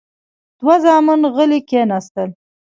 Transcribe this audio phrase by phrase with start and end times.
[0.59, 2.29] دوه زامن غلي کېناستل.